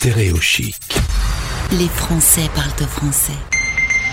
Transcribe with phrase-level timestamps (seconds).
[0.00, 0.80] Stéréo chic.
[1.72, 3.36] Les Français parlent au français.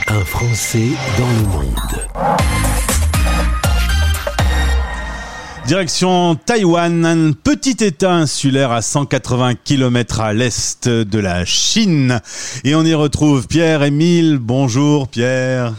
[0.09, 2.07] Un Français dans le monde.
[5.65, 12.20] Direction Taïwan, un petit état insulaire à 180 km à l'est de la Chine.
[12.66, 14.40] Et on y retrouve Pierre-Émile.
[14.42, 15.74] Bonjour Pierre.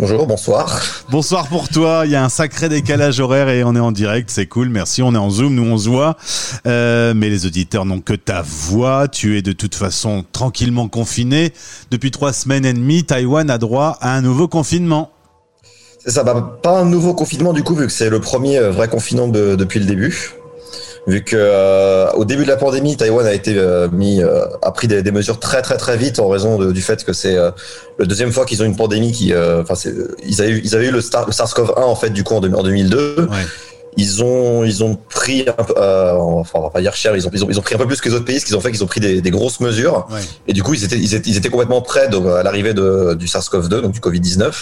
[0.00, 0.80] Bonjour, bonsoir.
[1.10, 2.02] Bonsoir pour toi.
[2.04, 4.30] Il y a un sacré décalage horaire et on est en direct.
[4.30, 4.68] C'est cool.
[4.68, 5.02] Merci.
[5.02, 5.56] On est en Zoom.
[5.56, 6.16] Nous, on se voit.
[6.68, 9.08] Euh, mais les auditeurs n'ont que ta voix.
[9.08, 11.52] Tu es de toute façon tranquillement confiné.
[11.90, 15.10] Depuis trois semaines et demie, Taïwan a droit à un nouveau confinement.
[15.98, 16.22] C'est ça.
[16.22, 19.26] Bah, pas un nouveau confinement du coup, vu que c'est le premier euh, vrai confinement
[19.26, 20.37] de, depuis le début
[21.06, 24.72] vu que euh, au début de la pandémie, Taïwan a été euh, mis euh, a
[24.72, 27.36] pris des, des, mesures très très très vite en raison de, du fait que c'est
[27.36, 27.50] euh,
[27.98, 29.74] la deuxième fois qu'ils ont une pandémie qui, enfin,
[30.24, 32.62] ils avaient eu, ils avaient eu le, le SARS-CoV-1 en fait du coup en, en
[32.62, 33.16] 2002.
[33.20, 33.26] Ouais.
[33.96, 37.30] Ils ont ils ont pris un peu, enfin on va pas dire cher, ils ont,
[37.32, 38.60] ils ont ils ont pris un peu plus que les autres pays, ce qu'ils ont
[38.60, 40.20] fait qu'ils ont pris des, des grosses mesures ouais.
[40.46, 43.26] et du coup ils étaient ils étaient, ils étaient complètement prêts donc, à l'arrivée du
[43.26, 44.52] SARS-CoV-2 donc du Covid-19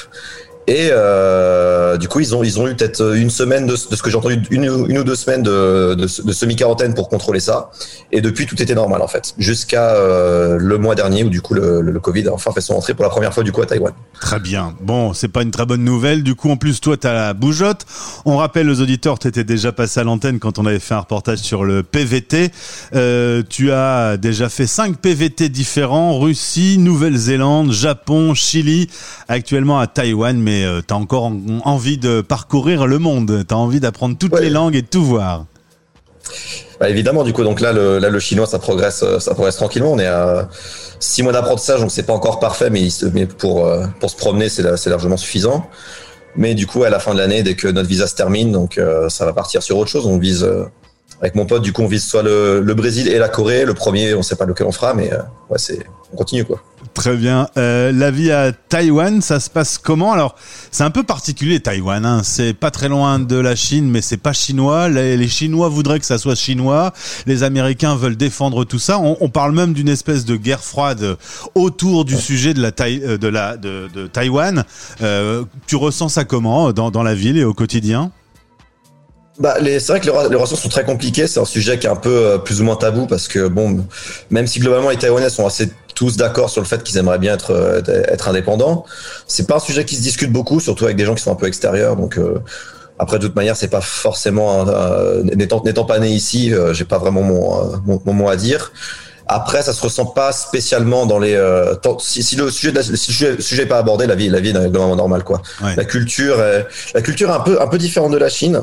[0.67, 4.11] et euh, du coup, ils ont ils ont eu peut-être une semaine de, ce que
[4.11, 7.70] j'ai entendu, une, une, ou deux semaines de, de, de semi-quarantaine pour contrôler ça.
[8.11, 11.55] Et depuis, tout était normal en fait, jusqu'à euh, le mois dernier où du coup
[11.55, 13.67] le, le, Covid a enfin fait son entrée pour la première fois du coup à
[13.67, 13.92] Taïwan.
[14.20, 14.75] Très bien.
[14.81, 16.22] Bon, c'est pas une très bonne nouvelle.
[16.22, 17.87] Du coup, en plus, toi, t'as la bougeotte.
[18.25, 21.39] On rappelle aux auditeurs, t'étais déjà passé à l'antenne quand on avait fait un reportage
[21.39, 22.50] sur le PVT.
[22.94, 28.89] Euh, tu as déjà fait cinq PVT différents Russie, Nouvelle-Zélande, Japon, Chili,
[29.28, 33.54] actuellement à Taïwan, mais euh, tu as encore en, envie de parcourir le monde, tu
[33.54, 34.42] as envie d'apprendre toutes ouais.
[34.42, 35.46] les langues et de tout voir.
[36.80, 39.56] Bah évidemment, du coup, donc là le, là, le chinois, ça progresse, euh, ça progresse
[39.56, 39.92] tranquillement.
[39.92, 40.48] On est à
[41.00, 44.48] six mois d'apprentissage, donc c'est pas encore parfait, mais, mais pour, euh, pour se promener,
[44.48, 45.66] c'est largement suffisant.
[46.36, 48.76] Mais du coup, à la fin de l'année, dès que notre visa se termine, donc
[48.76, 50.06] euh, ça va partir sur autre chose.
[50.06, 50.64] On vise, euh,
[51.22, 53.64] avec mon pote, du coup, on vise soit le, le, Brésil et la Corée.
[53.64, 55.10] Le premier, on sait pas lequel on fera, mais
[55.48, 55.78] ouais, c'est,
[56.12, 56.60] on continue quoi.
[56.97, 57.47] Très bien.
[57.58, 60.14] Euh, la vie à Taïwan, ça se passe comment?
[60.14, 60.34] Alors,
[60.70, 62.06] c'est un peu particulier Taïwan.
[62.06, 62.22] Hein.
[62.25, 64.88] C'est pas très loin de la Chine, mais c'est pas chinois.
[64.88, 66.94] Les, Chinois voudraient que ça soit chinois.
[67.26, 68.98] Les Américains veulent défendre tout ça.
[68.98, 71.19] On, parle même d'une espèce de guerre froide
[71.54, 74.65] autour du sujet de la Thaï, de la de, Taïwan.
[75.03, 78.10] Euh, tu ressens ça comment dans, dans la ville et au quotidien?
[79.38, 81.26] Bah, c'est vrai que les, les relations sont très compliquées.
[81.26, 83.87] C'est un sujet qui est un peu euh, plus ou moins tabou parce que bon,
[84.31, 87.34] même si globalement les Taïwanais sont assez tous d'accord sur le fait qu'ils aimeraient bien
[87.34, 88.84] être euh, être indépendants,
[89.26, 91.36] c'est pas un sujet qui se discute beaucoup, surtout avec des gens qui sont un
[91.36, 91.96] peu extérieurs.
[91.96, 92.38] Donc euh,
[93.00, 94.64] après, de toute manière, c'est pas forcément
[95.24, 98.72] n'étant n'étant pas né ici, euh, j'ai pas vraiment mon, mon, mon mot à dire.
[99.28, 101.34] Après, ça se ressent pas spécialement dans les.
[101.34, 104.06] Euh, si, si, le sujet, de la, si le sujet, le sujet est pas abordé,
[104.06, 105.42] la vie, la vie est normalement normale, quoi.
[105.62, 105.74] Ouais.
[105.76, 108.60] La culture, est, la culture est un peu, un peu différente de la Chine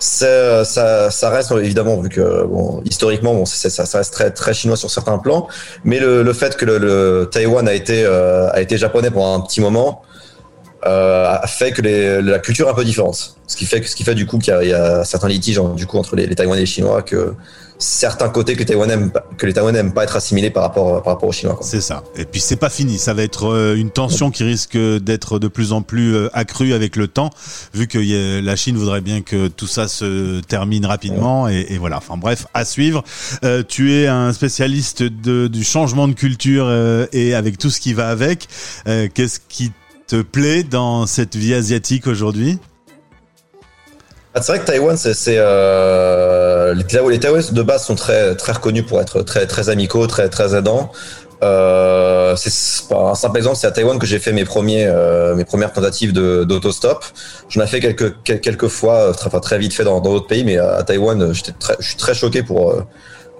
[0.00, 0.64] ça,
[1.10, 4.90] ça, reste évidemment vu que bon, historiquement bon, ça, ça, reste très très chinois sur
[4.90, 5.46] certains plans,
[5.84, 9.34] mais le, le fait que le, le Taïwan a été euh, a été japonais pendant
[9.34, 10.02] un petit moment
[10.86, 14.14] euh, fait que la culture est un peu différente, ce qui fait ce qui fait
[14.14, 16.64] du coup qu'il y, a certains litiges hein, du coup entre les, les Taïwanais et
[16.64, 17.34] les Chinois que
[17.80, 21.58] certains côtés que les Taïwanais aiment, pas être assimilés par rapport par rapport aux Chinois.
[21.62, 22.04] C'est ça.
[22.14, 22.98] Et puis c'est pas fini.
[22.98, 26.74] Ça va être euh, une tension qui risque d'être de plus en plus euh, accrue
[26.74, 27.30] avec le temps,
[27.74, 27.98] vu que
[28.40, 31.48] la Chine voudrait bien que tout ça se termine rapidement.
[31.48, 31.96] Et, voilà.
[31.96, 33.02] Enfin bref, à suivre.
[33.44, 36.70] Euh, tu es un spécialiste du changement de culture
[37.12, 38.48] et avec tout ce qui va avec.
[38.84, 39.72] Qu'est-ce qui
[40.10, 42.58] te plaît dans cette vie asiatique aujourd'hui
[44.32, 48.86] ah, c'est vrai que Taïwan, c'est euh, les, les de base sont très très reconnus
[48.86, 50.92] pour être très très amicaux, très très aidants.
[51.42, 55.44] Euh, c'est un simple exemple, c'est à Taïwan que j'ai fait mes premiers euh, mes
[55.44, 57.04] premières tentatives d'autostop.
[57.48, 60.84] J'en ai fait quelques quelques fois, très, très vite fait dans d'autres pays, mais à
[60.84, 62.72] Taïwan, j'étais je suis très choqué pour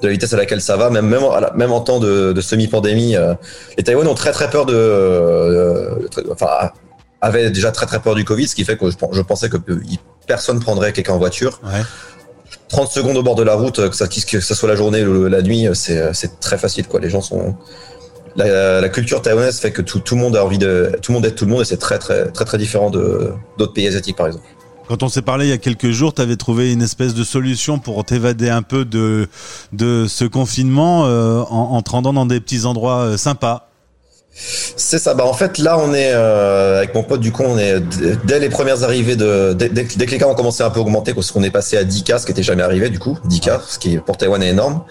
[0.00, 2.41] de la vitesse à laquelle ça va, même même en, même en temps de, de
[2.41, 3.16] semi-pandémie.
[3.16, 3.34] Euh,
[3.77, 6.71] les Taïwanais ont très très peur de, euh, enfin
[7.21, 9.59] avaient déjà très très peur du Covid, ce qui fait que je, je pensais que
[10.27, 11.61] personne prendrait quelqu'un en voiture.
[11.65, 11.83] Ouais.
[12.69, 15.28] 30 secondes au bord de la route, que ça, que ça soit la journée ou
[15.28, 16.87] la nuit, c'est très facile.
[16.87, 17.00] Quoi.
[17.00, 17.56] Les gens sont.
[18.37, 20.93] La, la, culture taïwanaise fait que tout, tout, le monde a envie de.
[21.02, 23.73] Tout le monde aide tout le monde et c'est très, très, très, très différent d'autres
[23.73, 24.44] pays asiatiques, par exemple.
[24.90, 27.22] Quand on s'est parlé il y a quelques jours, tu avais trouvé une espèce de
[27.22, 29.28] solution pour t'évader un peu de,
[29.72, 33.69] de ce confinement euh, en, en te rendant dans des petits endroits euh, sympas.
[34.34, 35.14] C'est ça.
[35.14, 37.81] Bah en fait là on est euh, avec mon pote du coup on est
[38.25, 40.70] dès les premières arrivées de dès, dès, dès, que les cas ont commencé à un
[40.70, 42.98] peu augmenter parce qu'on est passé à 10 cas ce qui était jamais arrivé du
[42.98, 44.82] coup 10 cas ce qui pour Taïwan est énorme.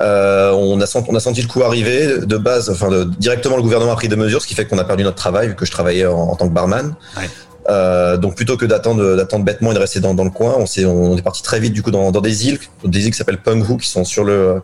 [0.00, 3.54] Euh, on a senti, on a senti le coup arriver de base enfin de, directement
[3.56, 5.54] le gouvernement a pris des mesures ce qui fait qu'on a perdu notre travail vu
[5.54, 6.96] que je travaillais en, en tant que barman.
[7.16, 7.28] Ouais.
[7.70, 10.86] Euh, donc plutôt que d'attendre d'attendre bêtement et de rester dans, le coin on s'est
[10.86, 13.42] on est parti très vite du coup dans, dans des îles des îles qui s'appellent
[13.42, 14.62] Penghu qui sont sur le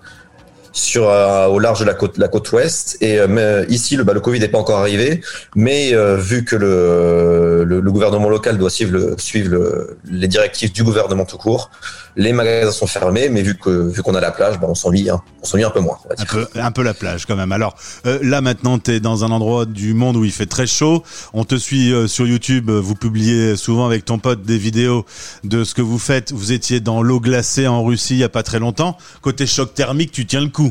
[0.75, 4.03] sur euh, au large de la côte la côte ouest et euh, mais ici le
[4.05, 5.21] bah, le Covid n'est pas encore arrivé
[5.55, 10.27] mais euh, vu que le, le, le gouvernement local doit suivre le, suivre le, les
[10.29, 11.71] directives du gouvernement tout court
[12.17, 15.09] les magasins sont fermés mais vu que vu qu'on a la plage bah, on s'ennuie
[15.11, 17.53] hein, on s'ennuie un peu moins Un peu, un peu la plage quand même.
[17.53, 17.77] Alors
[18.07, 21.03] euh, là maintenant, tu es dans un endroit du monde où il fait très chaud.
[21.35, 22.71] On te suit euh, sur YouTube.
[22.71, 25.05] euh, Vous publiez souvent avec ton pote des vidéos
[25.43, 26.33] de ce que vous faites.
[26.33, 28.97] Vous étiez dans l'eau glacée en Russie il y a pas très longtemps.
[29.21, 30.64] Côté choc thermique, tu tiens le coup.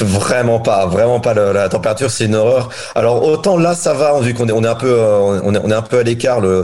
[0.00, 1.34] Vraiment pas, vraiment pas.
[1.34, 2.70] le- la température, c'est une horreur.
[2.94, 5.60] Alors autant là, ça va, vu qu'on est, on est un peu, euh, on est,
[5.62, 6.40] on est un peu à l'écart.
[6.40, 6.62] Le,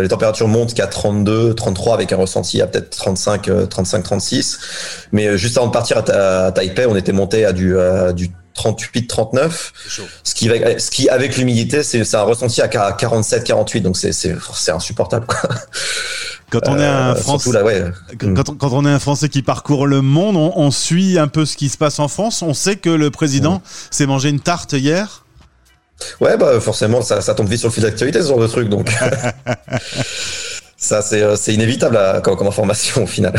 [0.00, 4.58] les températures montent qu'à 32, 33 avec un ressenti à peut-être 35, euh, 35, 36.
[5.12, 8.12] Mais euh, juste avant de partir à, à Taipei, on était monté à du, à
[8.12, 8.30] du
[8.60, 9.72] 38, 39.
[10.22, 13.80] Ce qui, va- ce qui avec l'humidité, c'est, un ressenti à 47, 48.
[13.80, 14.10] Donc c'est,
[14.70, 15.24] insupportable.
[15.26, 15.48] Quoi.
[16.50, 17.84] Quand on est un Euh, Français, surtout là, ouais.
[18.18, 21.28] quand, on- quand on est un Français qui parcourt le monde, on, on suit un
[21.28, 22.42] peu ce qui se passe en France.
[22.42, 25.24] On sait que le président s'est mangé une tarte hier.
[26.20, 28.68] Ouais, bah forcément, ça, ça tombe vite sur le fil d'actualité, ce genre de truc.
[28.68, 28.90] Donc,
[30.76, 33.34] ça, c'est, euh, c'est inévitable à- comme, comme information au final.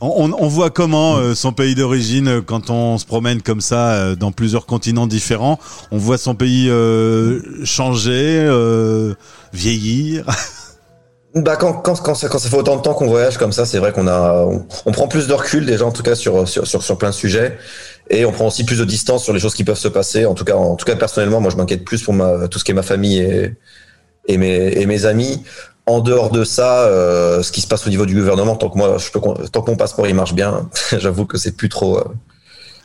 [0.00, 3.94] On, on- voit comment euh, son pays d'origine, euh, quand on se promène comme ça
[3.94, 5.58] euh, dans plusieurs continents différents,
[5.90, 9.14] on voit son pays euh, changer, euh,
[9.52, 10.24] vieillir.
[11.34, 13.66] Bah quand, quand, quand, ça, quand ça fait autant de temps qu'on voyage comme ça,
[13.66, 16.48] c'est vrai qu'on a, on, on prend plus de recul déjà en tout cas sur,
[16.48, 17.58] sur, sur, sur plein de sujets,
[18.08, 20.24] et on prend aussi plus de distance sur les choses qui peuvent se passer.
[20.24, 22.64] En tout cas, en tout cas personnellement, moi je m'inquiète plus pour ma, tout ce
[22.64, 23.54] qui est ma famille et,
[24.28, 25.44] et, mes, et mes amis.
[25.88, 28.76] En dehors de ça, euh, ce qui se passe au niveau du gouvernement, tant que
[28.76, 29.20] moi, je peux,
[29.50, 30.68] tant que mon passeport il marche bien,
[30.98, 32.04] j'avoue que c'est plus trop, euh,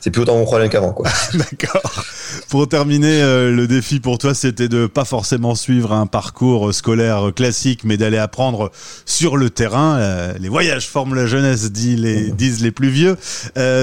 [0.00, 1.06] c'est plus autant mon problème qu'avant quoi.
[1.34, 2.04] D'accord.
[2.48, 7.32] Pour terminer, euh, le défi pour toi, c'était de pas forcément suivre un parcours scolaire
[7.36, 8.70] classique, mais d'aller apprendre
[9.04, 10.32] sur le terrain.
[10.40, 13.18] Les voyages forment la jeunesse, dit les, disent les plus vieux.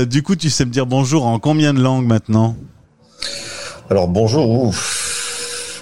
[0.07, 2.55] Du coup, tu sais me dire bonjour en combien de langues maintenant?
[3.91, 5.00] Alors bonjour, ouf.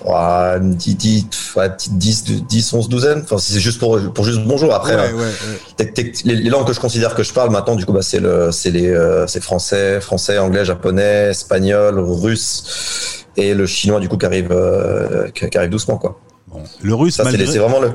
[0.06, 3.22] Ouais, une petite, petite, ouais, petite 10, 10, 11, douzaine.
[3.24, 4.74] Enfin, si c'est juste pour, pour juste bonjour.
[4.74, 5.34] Après, Ouais, ouais, ouais.
[5.78, 8.02] tec- tec- les, les langues que je considère que je parle maintenant, du coup, bah,
[8.02, 14.00] c'est le, c'est les, euh, c'est français, français, anglais, japonais, espagnol, russe et le chinois,
[14.00, 16.20] du coup, qui arrive, euh, qui, qui arrive doucement, quoi.
[16.48, 17.92] Bon, le russe, Ça, malgré, les- c'est vraiment le.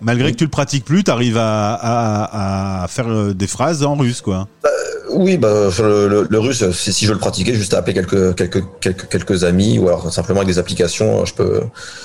[0.00, 3.94] malgré que tu le pratiques plus, t'arrives à, à, à faire euh, des phrases en
[3.94, 4.48] russe, quoi.
[5.10, 7.94] Oui, bah, le, le- le russe, c'est- si je veux le pratiquer, juste à appeler
[7.94, 11.62] quelques, quelques, quelques, quelques amis ou alors simplement avec des applications, je peux,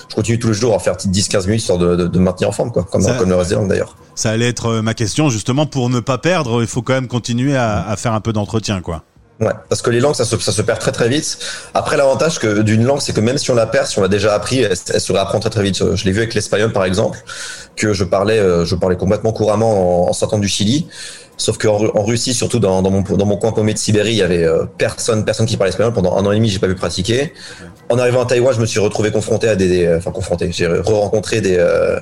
[0.10, 2.54] je continue tous les jours à faire 10-15 minutes histoire de, de, de maintenir en
[2.54, 2.84] forme, quoi.
[2.90, 3.96] Comme, Ça- comme le reste des langues d'ailleurs.
[4.16, 7.08] Ça allait être euh, ma question, justement, pour ne pas perdre, il faut quand même
[7.08, 9.04] continuer à, à faire un peu d'entretien, quoi.
[9.42, 11.40] Ouais, parce que les langues, ça se, ça se perd très très vite.
[11.74, 14.08] Après, l'avantage que d'une langue, c'est que même si on la perd, si on l'a
[14.08, 15.96] déjà appris, elle, elle se réapprend très très vite.
[15.96, 17.18] Je l'ai vu avec l'espagnol, par exemple,
[17.76, 20.88] que je parlais, euh, je parlais complètement couramment en, en sortant du Chili.
[21.38, 24.66] Sauf qu'en en Russie, surtout dans, mon, coin paumé de Sibérie, il y avait euh,
[24.78, 25.94] personne, personne qui parlait espagnol.
[25.94, 27.34] Pendant un an et demi, j'ai pas pu pratiquer.
[27.90, 30.68] En arrivant à Taïwan, je me suis retrouvé confronté à des, des- enfin confronté, j'ai
[30.68, 32.00] re-rencontré des, euh,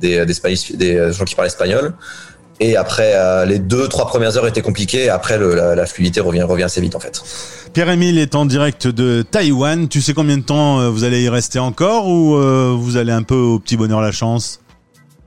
[0.00, 1.94] des, des, des gens qui parlaient espagnol.
[2.60, 5.08] Et après, euh, les deux, trois premières heures étaient compliquées.
[5.08, 7.22] Après, la, fluidité revient, revient assez vite, en fait.
[7.72, 9.88] Pierre-Emile est en direct de Taïwan.
[9.88, 13.12] Tu sais combien de temps euh, vous allez y rester encore ou euh, vous allez
[13.12, 14.60] un peu au petit bonheur la chance?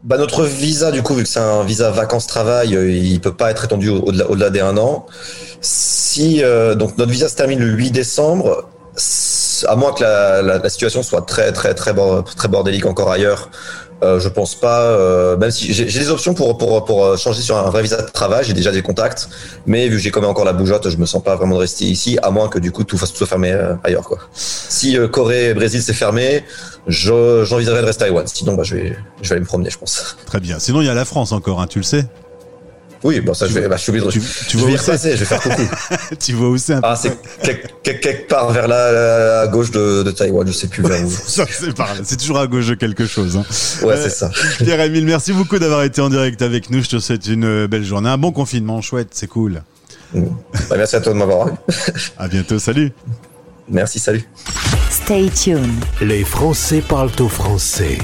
[0.03, 3.51] Bah, notre visa, du coup, vu que c'est un visa vacances-travail, euh, il peut pas
[3.51, 5.05] être étendu au- au-delà, au-delà des un an.
[5.61, 8.67] Si, euh, donc, notre visa se termine le 8 décembre,
[9.67, 11.93] à moins que la, la, la situation soit très, très, très,
[12.35, 13.51] très bordélique encore ailleurs,
[14.03, 17.41] euh, je pense pas, euh, même si j'ai, des options pour, pour, pour euh, changer
[17.41, 19.29] sur un vrai visa de travail, j'ai déjà des contacts,
[19.65, 21.61] mais vu que j'ai quand même encore la bougeotte, je me sens pas vraiment de
[21.61, 24.17] rester ici, à moins que du coup tout tout soit fermé euh, ailleurs, quoi.
[24.33, 26.43] Si euh, Corée et Brésil c'est fermé,
[26.87, 28.25] je, j'envisagerais de rester à Taïwan.
[28.25, 30.17] Sinon, bah, je vais, je vais aller me promener, je pense.
[30.25, 30.57] Très bien.
[30.57, 32.05] Sinon, il y a la France encore, hein, tu le sais.
[33.03, 34.73] Oui, bon, ça, je vais, bah, je suis obligé de, Tu, tu je vois vais
[34.73, 35.61] où y repasser, je vais faire coucou.
[36.19, 37.17] Tu vois où c'est un peu Ah, c'est
[37.83, 41.09] quelque, part vers à gauche de, de Taïwan, je sais plus vers où.
[42.03, 43.37] C'est toujours à gauche de quelque chose.
[43.37, 43.45] hein.
[43.85, 44.29] Ouais, Euh, c'est ça.
[44.59, 46.83] Pierre-Emile, merci beaucoup d'avoir été en direct avec nous.
[46.83, 48.09] Je te souhaite une euh, belle journée.
[48.09, 49.63] Un bon confinement, chouette, c'est cool.
[50.13, 51.51] Bah, merci à toi de m'avoir eu.
[52.17, 52.91] À bientôt, salut.
[53.69, 54.27] Merci, salut.
[54.89, 55.83] Stay tuned.
[56.01, 57.97] Les Français parlent au français.